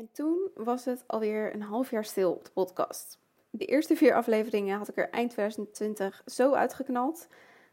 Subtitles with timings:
[0.00, 3.18] En toen was het alweer een half jaar stil op de podcast.
[3.50, 7.28] De eerste vier afleveringen had ik er eind 2020 zo uitgeknald.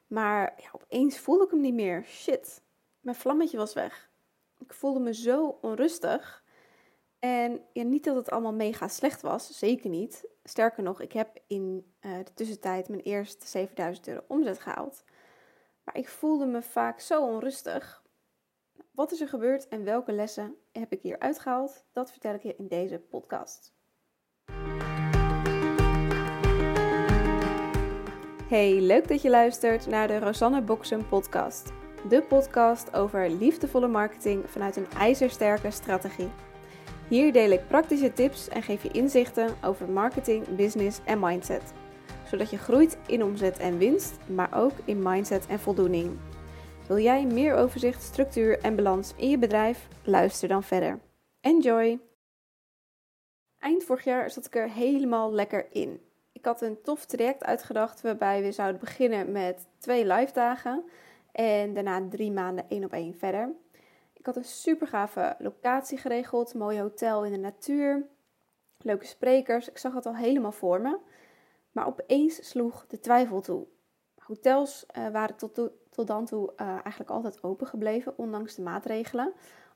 [0.08, 2.03] Maar ja, opeens voelde ik hem niet meer.
[2.03, 2.61] Shit,
[3.00, 4.09] mijn vlammetje was weg.
[4.59, 6.43] Ik voelde me zo onrustig.
[7.19, 10.28] En niet dat het allemaal mega slecht was, zeker niet.
[10.44, 15.04] Sterker nog, ik heb in uh, de tussentijd mijn eerste 7000 euro omzet gehaald.
[15.84, 18.04] Maar ik voelde me vaak zo onrustig.
[18.98, 21.86] Wat is er gebeurd en welke lessen heb ik hier uitgehaald?
[21.91, 23.73] Dat vertel ik je in deze podcast.
[28.47, 31.74] Hey, leuk dat je luistert naar de Rosanne Boksen podcast.
[32.09, 36.31] De podcast over liefdevolle marketing vanuit een ijzersterke strategie.
[37.07, 41.73] Hier deel ik praktische tips en geef je inzichten over marketing, business en mindset.
[42.25, 46.17] Zodat je groeit in omzet en winst, maar ook in mindset en voldoening.
[46.87, 49.87] Wil jij meer overzicht, structuur en balans in je bedrijf?
[50.03, 50.99] Luister dan verder.
[51.41, 51.99] Enjoy!
[53.59, 56.01] Eind vorig jaar zat ik er helemaal lekker in.
[56.31, 60.83] Ik had een tof traject uitgedacht waarbij we zouden beginnen met twee live dagen
[61.31, 63.55] en daarna drie maanden één op één verder.
[64.13, 68.07] Ik had een super gave locatie geregeld, mooi hotel in de natuur,
[68.77, 69.69] leuke sprekers.
[69.69, 70.97] Ik zag het al helemaal voor me.
[71.72, 73.67] Maar opeens sloeg de twijfel toe.
[74.16, 79.34] Hotels uh, waren tot, tot dan toe uh, eigenlijk altijd open gebleven, ondanks de maatregelen.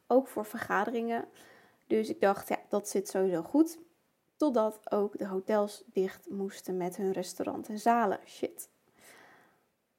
[0.07, 1.25] Ook voor vergaderingen.
[1.87, 3.79] Dus ik dacht, ja, dat zit sowieso goed.
[4.35, 8.19] Totdat ook de hotels dicht moesten met hun restaurant en zalen.
[8.25, 8.69] Shit.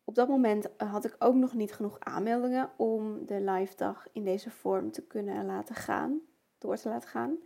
[0.04, 4.06] Op dat moment eh, had ik ook nog niet genoeg aanmeldingen om de live dag
[4.12, 6.20] in deze vorm te kunnen laten gaan,
[6.58, 7.36] door te laten gaan.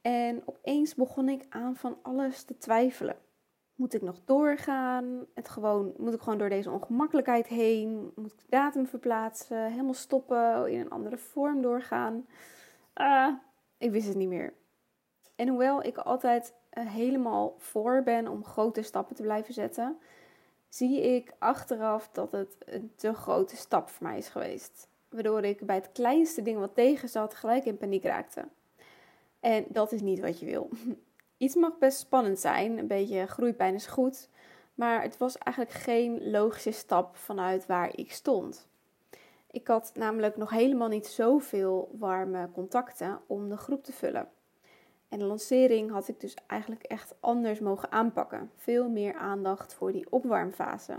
[0.00, 3.16] En opeens begon ik aan van alles te twijfelen.
[3.76, 5.26] Moet ik nog doorgaan?
[5.34, 8.12] Het gewoon, moet ik gewoon door deze ongemakkelijkheid heen?
[8.14, 9.70] Moet ik de datum verplaatsen?
[9.70, 10.70] Helemaal stoppen?
[10.70, 12.26] In een andere vorm doorgaan?
[12.92, 13.34] Ah,
[13.78, 14.52] ik wist het niet meer.
[15.34, 19.98] En hoewel ik altijd uh, helemaal voor ben om grote stappen te blijven zetten,
[20.68, 24.88] zie ik achteraf dat het een te grote stap voor mij is geweest.
[25.08, 28.48] Waardoor ik bij het kleinste ding wat tegen zat gelijk in paniek raakte.
[29.40, 30.68] En dat is niet wat je wil.
[31.36, 34.28] Iets mag best spannend zijn, een beetje groeipijn is goed,
[34.74, 38.68] maar het was eigenlijk geen logische stap vanuit waar ik stond.
[39.50, 44.28] Ik had namelijk nog helemaal niet zoveel warme contacten om de groep te vullen.
[45.08, 48.50] En de lancering had ik dus eigenlijk echt anders mogen aanpakken.
[48.56, 50.98] Veel meer aandacht voor die opwarmfase.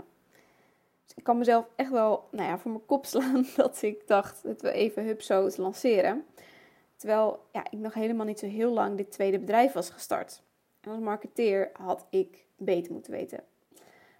[1.04, 4.42] Dus ik kan mezelf echt wel nou ja, voor mijn kop slaan dat ik dacht
[4.42, 6.24] dat we even hup zo te lanceren.
[6.98, 10.42] Terwijl ja, ik nog helemaal niet zo heel lang dit tweede bedrijf was gestart.
[10.80, 13.44] En als marketeer had ik beter moeten weten.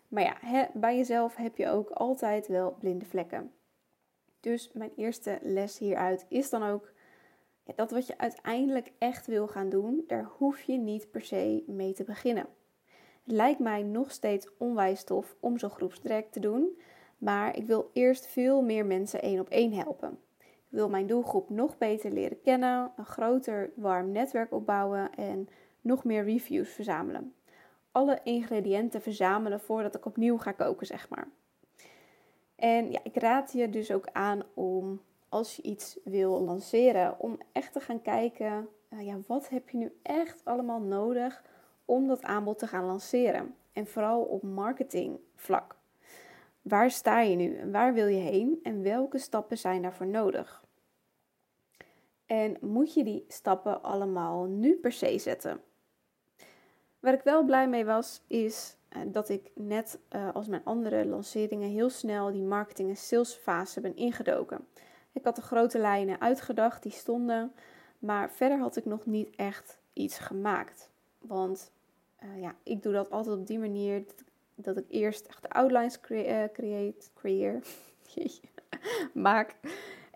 [0.08, 3.52] Maar ja, bij jezelf heb je ook altijd wel blinde vlekken.
[4.40, 6.92] Dus mijn eerste les hieruit is dan ook
[7.74, 11.92] dat wat je uiteindelijk echt wil gaan doen, daar hoef je niet per se mee
[11.92, 12.46] te beginnen.
[13.22, 16.78] Het lijkt mij nog steeds onwijs tof om zo'n groepstraject te doen,
[17.18, 20.18] maar ik wil eerst veel meer mensen één op één helpen.
[20.68, 25.48] Wil mijn doelgroep nog beter leren kennen, een groter warm netwerk opbouwen en
[25.80, 27.34] nog meer reviews verzamelen.
[27.92, 31.28] Alle ingrediënten verzamelen voordat ik opnieuw ga koken, zeg maar.
[32.56, 37.38] En ja, ik raad je dus ook aan om als je iets wil lanceren, om
[37.52, 41.42] echt te gaan kijken, uh, ja, wat heb je nu echt allemaal nodig
[41.84, 43.54] om dat aanbod te gaan lanceren?
[43.72, 45.77] En vooral op marketingvlak.
[46.68, 50.64] Waar sta je nu en waar wil je heen en welke stappen zijn daarvoor nodig?
[52.26, 55.60] En moet je die stappen allemaal nu per se zetten?
[57.00, 61.06] Waar ik wel blij mee was, is uh, dat ik net uh, als mijn andere
[61.06, 64.66] lanceringen heel snel die marketing- en salesfase ben ingedoken.
[65.12, 67.52] Ik had de grote lijnen uitgedacht, die stonden.
[67.98, 70.90] Maar verder had ik nog niet echt iets gemaakt.
[71.18, 71.72] Want
[72.24, 74.27] uh, ja, ik doe dat altijd op die manier dat, ik
[74.88, 77.62] eerst echt de outlines crea create, creëer,
[79.14, 79.56] maak.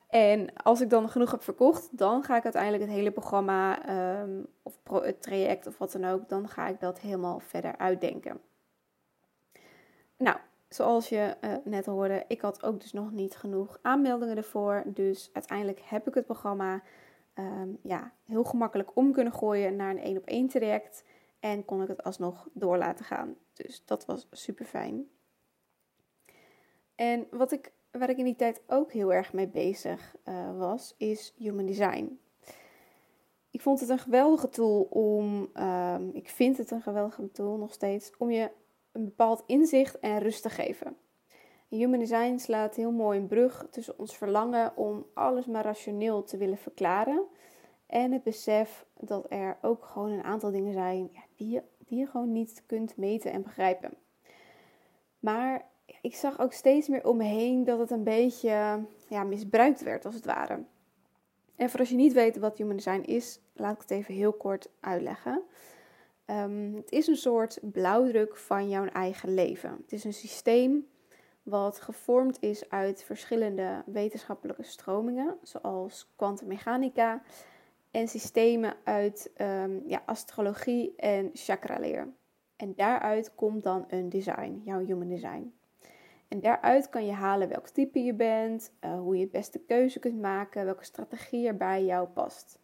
[0.08, 3.88] En als ik dan genoeg heb verkocht, dan ga ik uiteindelijk het hele programma
[4.20, 8.40] um, of het traject of wat dan ook, dan ga ik dat helemaal verder uitdenken.
[10.16, 10.36] Nou,
[10.68, 14.82] zoals je uh, net hoorde, ik had ook dus nog niet genoeg aanmeldingen ervoor.
[14.86, 16.82] Dus uiteindelijk heb ik het programma
[17.38, 21.04] um, ja, heel gemakkelijk om kunnen gooien naar een één op één traject.
[21.42, 23.36] En kon ik het alsnog door laten gaan.
[23.52, 25.08] Dus dat was super fijn.
[26.94, 30.94] En wat ik, waar ik in die tijd ook heel erg mee bezig uh, was,
[30.96, 32.20] is human design.
[33.50, 37.72] Ik vond het een geweldige tool om, um, ik vind het een geweldige tool nog
[37.72, 38.50] steeds, om je
[38.92, 40.96] een bepaald inzicht en rust te geven.
[41.68, 46.36] Human design slaat heel mooi een brug tussen ons verlangen om alles maar rationeel te
[46.36, 47.24] willen verklaren
[47.86, 51.60] En het besef dat er ook gewoon een aantal dingen zijn ja, die,
[51.96, 53.94] je, gewoon niet kunt meten en begrijpen.
[55.18, 55.66] Maar
[56.00, 60.14] ik zag ook steeds meer om me dat het een beetje ja, misbruikt werd, als
[60.14, 60.64] het ware.
[61.56, 64.32] En voor als je niet weet wat human design is, laat ik het even heel
[64.32, 65.42] kort uitleggen.
[66.26, 69.70] Um, het is een soort blauwdruk van jouw eigen leven.
[69.82, 70.86] Het is een systeem
[71.42, 77.22] wat gevormd is uit verschillende wetenschappelijke stromingen, zoals kwantummechanica
[77.92, 82.08] en systemen uit um, ja, astrologie en chakraleer.
[82.56, 85.54] En daaruit komt dan een design, jouw human design.
[86.28, 89.98] En daaruit kan je halen welk type je bent, uh, hoe je het beste keuze
[89.98, 92.58] kunt maken, welke strategie er bij jou past.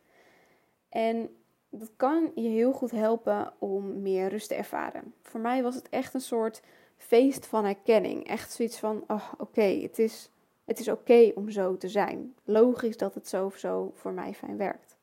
[0.88, 1.30] En
[1.70, 5.14] dat kan je heel goed helpen om meer rust te ervaren.
[5.22, 6.62] Voor mij was het echt een soort
[6.96, 8.26] feest van herkenning.
[8.26, 10.30] Echt zoiets van, oh, oké, het is,
[10.64, 12.34] het is oké om zo te zijn.
[12.44, 14.97] Logisch dat het zo of zo voor mij fijn werkt.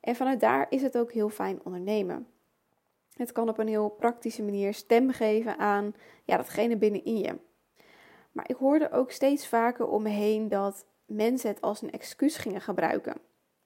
[0.00, 2.26] En vanuit daar is het ook heel fijn ondernemen.
[3.12, 5.94] Het kan op een heel praktische manier stem geven aan
[6.24, 7.38] ja, datgene binnenin je.
[8.32, 12.36] Maar ik hoorde ook steeds vaker om me heen dat mensen het als een excuus
[12.36, 13.14] gingen gebruiken.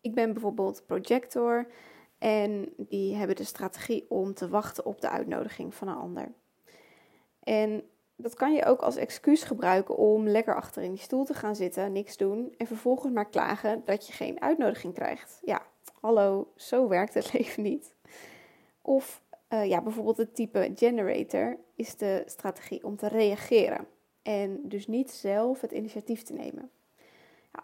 [0.00, 1.66] Ik ben bijvoorbeeld projector
[2.18, 6.32] en die hebben de strategie om te wachten op de uitnodiging van een ander.
[7.42, 7.82] En
[8.16, 11.56] dat kan je ook als excuus gebruiken om lekker achter in die stoel te gaan
[11.56, 15.40] zitten, niks doen en vervolgens maar klagen dat je geen uitnodiging krijgt.
[15.44, 15.62] Ja,
[16.04, 17.94] hallo, zo werkt het leven niet.
[18.82, 23.86] Of uh, ja, bijvoorbeeld het type generator is de strategie om te reageren
[24.22, 26.70] en dus niet zelf het initiatief te nemen.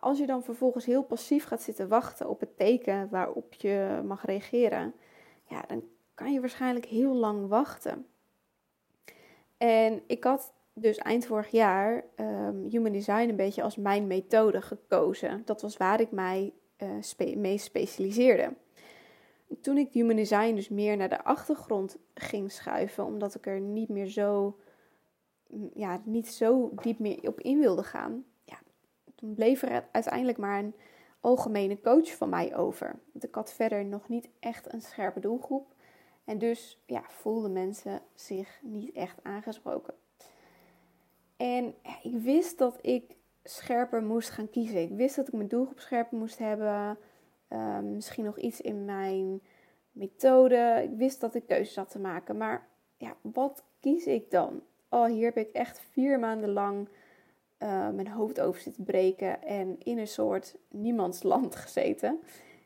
[0.01, 4.25] Als je dan vervolgens heel passief gaat zitten wachten op het teken waarop je mag
[4.25, 4.95] reageren,
[5.45, 5.83] ja, dan
[6.15, 8.07] kan je waarschijnlijk heel lang wachten.
[9.57, 14.63] En ik had dus eind vorig jaar um, Human Design een beetje als mijn methode
[14.63, 15.43] gekozen.
[15.45, 16.53] Dat was waar ik mij
[16.83, 18.55] uh, spe mee specialiseerde.
[19.61, 23.89] Toen ik Human Design dus meer naar de achtergrond ging schuiven, omdat ik er niet
[23.89, 24.57] meer zo,
[25.49, 28.59] mm, ja, niet zo diep meer op in wilde gaan, ja,
[29.15, 30.75] toen bleef er uiteindelijk maar een
[31.21, 32.99] algemene coach van mij over.
[33.13, 35.75] Want ik had verder nog niet echt een scherpe doelgroep.
[36.25, 39.95] En dus ja, voelden mensen zich niet echt aangesproken.
[41.37, 43.17] En ik wist dat ik
[43.51, 44.83] scherper moest gaan kiezen.
[44.83, 46.99] Ik wist dat ik mijn doelgroep scherper moest hebben.
[47.49, 49.41] Ehm, misschien nog iets in mijn
[49.93, 50.81] methode.
[50.83, 52.37] Ik wist dat ik keuzes had te maken.
[52.37, 54.63] Maar ja, wat kies ik dan?
[54.89, 56.89] Oh, hier heb ik echt vier maanden lang
[57.59, 62.21] uh, mijn hoofd over zitten breken en in een soort niemandsland gezeten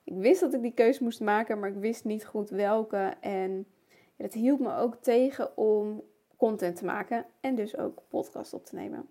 [0.04, 3.16] ik wist dat ik die keuze moest maken, maar ik wist niet goed welke.
[3.20, 3.66] En
[4.16, 6.02] dat hielp me ook tegen om
[6.36, 9.08] content te maken en dus ook podcast op te nemen.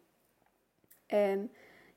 [1.05, 1.51] En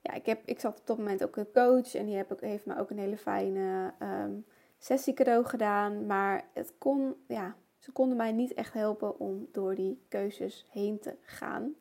[0.07, 2.41] ja, ik, heb, ik zat op dat moment ook een coach en die heb ik,
[2.41, 4.45] heeft me ook een hele fijne um,
[4.79, 6.07] sessie cadeau gedaan.
[6.07, 10.99] Maar het kon, ja, ze konden mij niet echt helpen om door die keuzes heen
[10.99, 11.75] te gaan.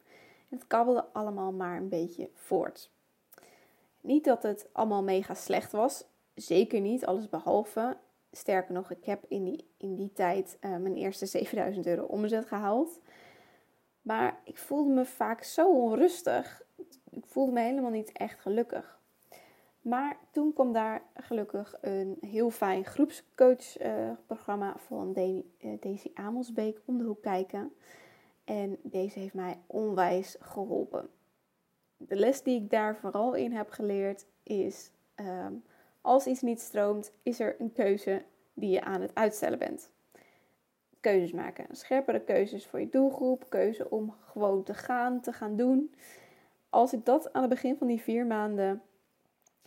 [0.50, 2.92] Het kabbelde allemaal maar een beetje voort.
[4.02, 6.06] Niet dat het allemaal mega slecht was.
[6.36, 7.98] Zeker niet, alles behalve.
[8.32, 12.46] Sterker nog, ik heb in die, in die tijd uh, mijn eerste 7000 euro omzet
[12.46, 13.00] gehaald.
[14.06, 16.64] Maar ik voelde me vaak zo onrustig.
[17.10, 19.00] Ik voelde me helemaal niet echt gelukkig.
[19.82, 25.14] Maar toen kwam daar gelukkig een heel fijn groepscoachprogramma van
[25.80, 27.74] Daisy Amelsbeek om de hoek kijken.
[28.44, 31.10] En deze heeft mij onwijs geholpen.
[31.98, 35.64] De les die ik daar vooral in heb geleerd is um,
[36.02, 39.94] als iets niet stroomt, is er een keuze die je aan het uitstellen bent.
[41.06, 41.66] Keuzes maken.
[41.72, 43.50] Scherpere keuzes voor je doelgroep.
[43.50, 45.94] Keuze om gewoon te gaan, te gaan doen.
[46.70, 48.82] Als ik dat aan het begin van die vier maanden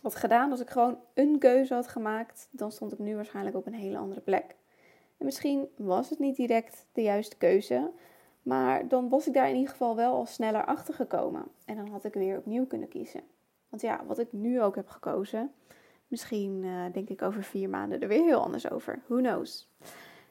[0.01, 3.65] had gedaan, als ik gewoon een keuze had gemaakt, dan stond ik nu waarschijnlijk op
[3.65, 4.55] een hele andere plek.
[5.17, 7.91] En misschien was het niet direct de juiste keuze,
[8.41, 11.43] maar dan was ik daar in ieder geval wel al sneller achter gekomen.
[11.65, 13.21] En dan had ik weer opnieuw kunnen kiezen.
[13.69, 15.51] Want ja, wat ik nu ook heb gekozen,
[16.09, 18.99] Misschien uh, denk ik over vier maanden er weer heel anders over.
[19.07, 19.67] Who knows?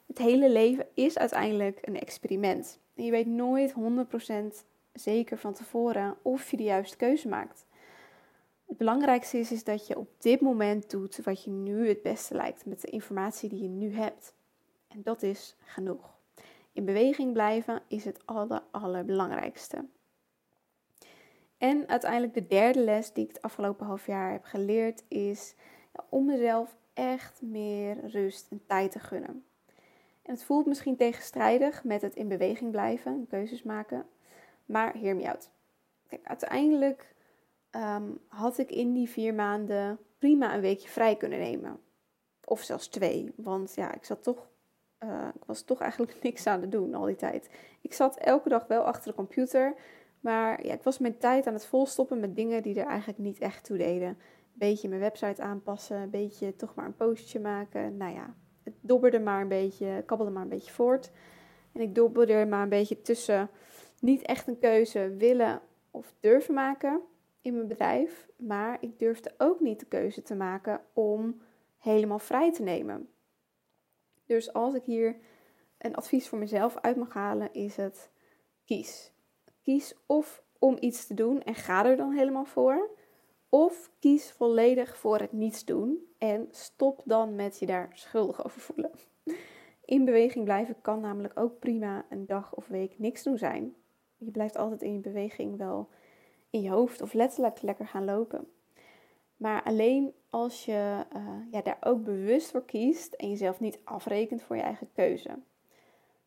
[0.08, 2.78] Het hele leven is uiteindelijk een experiment.
[2.94, 7.66] En je weet nooit 100% zeker van tevoren of je de juiste keuze maakt.
[8.66, 12.34] Het belangrijkste is, is dat je op dit moment doet wat je nu het beste
[12.34, 14.34] lijkt met de informatie die je nu hebt.
[14.88, 16.16] En dat is genoeg.
[16.72, 19.84] In beweging blijven is het aller, allerbelangrijkste.
[21.58, 25.54] En uiteindelijk de derde les die ik het afgelopen half jaar heb geleerd is
[26.08, 29.44] om mezelf echt meer rust en tijd te gunnen.
[30.28, 34.06] En het voelt misschien tegenstrijdig met het in beweging blijven en keuzes maken,
[34.64, 35.50] maar hear me out.
[36.06, 37.14] Kijk, uiteindelijk
[37.70, 41.80] um, had ik in die vier maanden prima een weekje vrij kunnen nemen.
[42.44, 43.32] Of zelfs twee.
[43.36, 44.48] Want ja, ik zat toch.
[45.04, 47.50] Uh, ik was toch eigenlijk niks aan het doen al die tijd.
[47.80, 49.74] Ik zat elke dag wel achter de computer.
[50.20, 53.38] Maar ja, ik was mijn tijd aan het volstoppen met dingen die er eigenlijk niet
[53.38, 54.08] echt toe deden.
[54.08, 54.16] Een
[54.54, 57.96] beetje mijn website aanpassen, een beetje toch maar een postje maken.
[57.96, 58.34] Nou ja,
[58.68, 61.10] het dobberde maar een beetje, kabbelde maar een beetje voort.
[61.72, 63.50] En ik dobberde er maar een beetje tussen
[64.00, 65.60] niet echt een keuze willen
[65.90, 67.00] of durven maken
[67.40, 68.28] in mijn bedrijf.
[68.36, 71.40] Maar ik durfde ook niet de keuze te maken om
[71.78, 73.08] helemaal vrij te nemen.
[74.26, 75.16] Dus als ik hier
[75.78, 78.10] een advies voor mezelf uit mag halen, is het
[78.64, 79.12] kies.
[79.62, 82.90] Kies of om iets te doen en ga er dan helemaal voor.
[83.48, 88.60] Of kies volledig voor het niets doen en stop dan met je daar schuldig over
[88.60, 88.90] voelen.
[89.84, 93.74] In beweging blijven kan namelijk ook prima een dag of week niks doen zijn.
[94.16, 95.88] Je blijft altijd in je beweging wel
[96.50, 98.48] in je hoofd of letterlijk lekker gaan lopen.
[99.36, 104.42] Maar alleen als je uh, ja, daar ook bewust voor kiest en jezelf niet afrekent
[104.42, 105.38] voor je eigen keuze.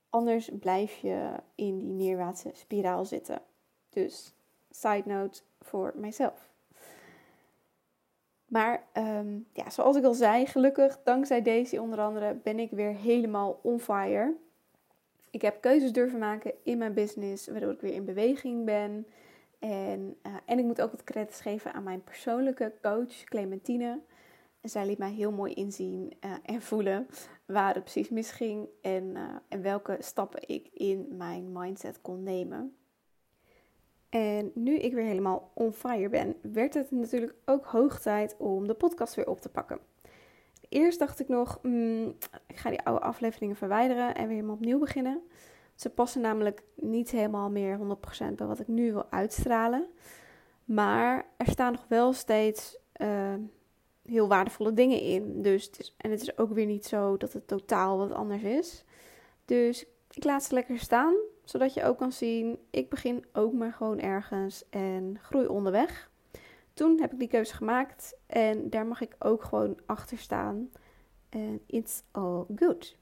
[0.09, 3.41] Anders blijf je in die neerwaartse spiraal zitten.
[3.89, 4.33] Dus,
[4.69, 6.50] side note voor mijzelf.
[8.51, 12.93] Maar ehm, ja, zoals ik al zei, gelukkig dankzij deze onder andere ben ik weer
[12.93, 14.36] helemaal on fire.
[15.29, 19.08] Ik heb keuzes durven maken in mijn business, waardoor ik weer in beweging ben.
[19.60, 24.00] En, uh, en ik moet ook wat credits geven aan mijn persoonlijke coach, Clementine.
[24.62, 27.08] En zij liet mij heel mooi inzien uh, en voelen
[27.46, 32.75] waar het precies misging en, uh, en welke stappen ik in mijn mindset kon nemen.
[34.12, 38.68] En nu ik weer helemaal on fire ben, werd het natuurlijk ook hoog tijd om
[38.68, 39.80] de podcast weer op te pakken.
[40.70, 42.15] Eerst dacht ik nog, mm,
[42.48, 45.22] ik ga die oude afleveringen verwijderen en weer helemaal opnieuw beginnen.
[45.75, 49.88] Ze passen namelijk niet helemaal meer 100% bij wat ik nu wil uitstralen.
[50.65, 53.34] Maar er staan nog wel steeds uh,
[54.06, 55.41] heel waardevolle dingen in.
[55.41, 58.44] Dus het is, en het is ook weer niet zo dat het totaal wat anders
[58.44, 58.84] is.
[59.46, 61.15] Dus ik laat ze lekker staan,
[61.51, 66.10] zodat je ook kan zien, ik begin ook maar gewoon ergens en groei onderweg.
[66.74, 70.70] Toen heb ik die keuze gemaakt en daar mag ik ook gewoon achter staan.
[71.29, 72.98] En it's all good.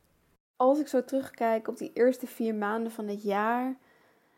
[0.56, 3.78] Als ik zo terugkijk op die eerste vier maanden van het jaar,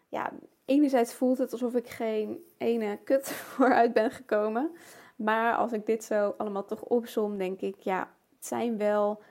[0.08, 0.32] ja,
[0.66, 4.72] enerzijds voelt het alsof ik geen ene kut vooruit ben gekomen.
[5.16, 8.00] Maar als ik dit zo allemaal toch opsom, denk ik, ja,
[8.36, 9.22] het zijn wel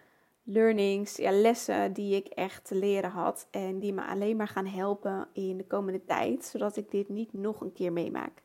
[0.53, 3.47] learnings, ja, lessen die ik echt te leren had.
[3.51, 7.33] En die me alleen maar gaan helpen in de komende tijd, zodat ik dit niet
[7.33, 8.43] nog een keer meemaak.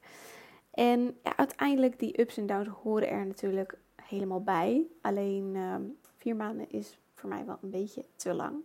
[0.71, 4.88] En ja, uiteindelijk, die ups en downs horen er natuurlijk helemaal bij.
[5.01, 5.75] Alleen uh,
[6.17, 8.55] vier maanden is voor mij wel een beetje te lang.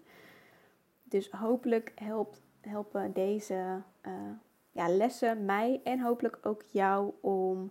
[1.03, 4.13] Dus hopelijk helpt, helpen deze uh,
[4.71, 7.71] ja, lessen mij en hopelijk ook jou om,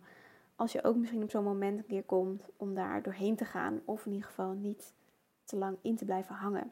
[0.55, 3.81] als je ook misschien op zo'n moment een keer komt, om daar doorheen te gaan.
[3.85, 4.93] Of in ieder geval niet
[5.50, 6.72] te lang in te blijven hangen.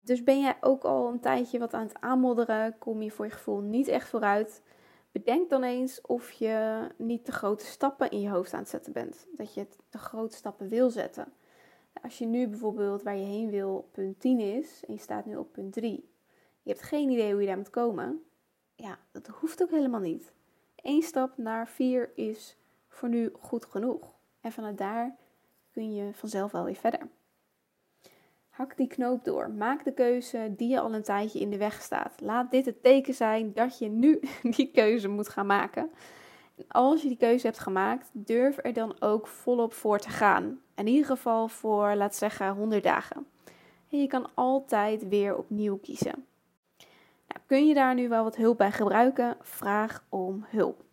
[0.00, 3.30] Dus ben jij ook al een tijdje wat aan het aanmodderen, kom je voor je
[3.30, 4.62] gevoel niet echt vooruit.
[5.12, 8.92] Bedenk dan eens of je niet te grote stappen in je hoofd aan het zetten
[8.92, 9.26] bent.
[9.36, 11.32] Dat je te grote stappen wil zetten.
[12.02, 15.36] Als je nu bijvoorbeeld waar je heen wil punt 10 is en je staat nu
[15.36, 16.08] op punt 3.
[16.62, 18.22] Je hebt geen idee hoe je daar moet komen.
[18.74, 20.32] Ja, dat hoeft ook helemaal niet.
[20.76, 22.56] Eén stap naar 4 is
[22.88, 24.14] voor nu goed genoeg.
[24.40, 25.16] En vanuit daar
[25.70, 27.08] kun je vanzelf wel weer verder.
[28.60, 29.50] Hak die knoop door.
[29.50, 32.20] Maak de keuze die je al een tijdje in de weg staat.
[32.20, 34.20] Laat dit het teken zijn dat je nu
[34.56, 35.90] die keuze moet gaan maken.
[36.56, 40.60] En als je die keuze hebt gemaakt, durf er dan ook volop voor te gaan.
[40.74, 43.26] In ieder geval voor, laat zeggen, 100 dagen.
[43.90, 46.26] En je kan altijd weer opnieuw kiezen.
[47.28, 49.36] Nou, kun je daar nu wel wat hulp bij gebruiken?
[49.40, 50.84] Vraag om hulp.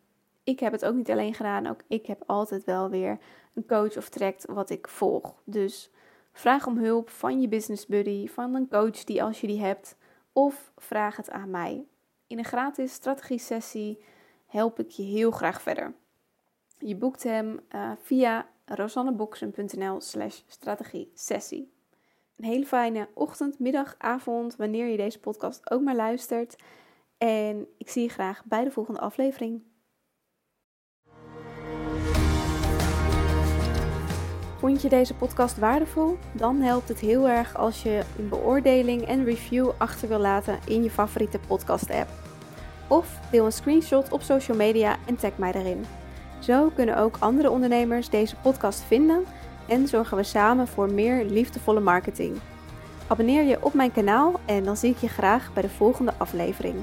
[0.43, 3.17] Ik heb het ook niet alleen gedaan, ook ik heb altijd wel weer
[3.53, 5.33] een coach of tract wat ik volg.
[5.43, 5.91] Dus
[6.37, 9.95] Vraag om hulp van je business buddy, van een coach die als je die hebt,
[10.33, 11.85] of vraag het aan mij.
[12.27, 14.03] In een gratis strategie sessie
[14.45, 15.93] help ik je heel graag verder.
[16.77, 21.71] Je boekt hem uh, via rosanneboxen.nl slash strategie sessie.
[22.35, 26.55] Een hele fijne ochtend, middag, avond, wanneer je deze podcast ook maar luistert.
[27.17, 29.61] En ik zie je graag bij de volgende aflevering.
[34.57, 36.17] Vond je deze podcast waardevol?
[36.31, 40.83] Dan helpt het heel erg als je een beoordeling en review achter wil laten in
[40.83, 42.09] je favoriete podcast-app.
[42.87, 45.85] Of deel een screenshot op social media en tag mij daarin.
[46.39, 49.23] Zo kunnen ook andere ondernemers deze podcast vinden
[49.67, 52.37] en zorgen we samen voor meer liefdevolle marketing.
[53.07, 56.75] Abonneer je op mijn kanaal en dan zie ik je graag bij de volgende aflevering.